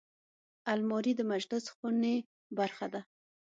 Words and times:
الماري 0.71 1.13
د 1.15 1.21
مجلس 1.31 1.65
خونې 1.75 2.15
برخه 2.57 2.85
ده 2.93 3.01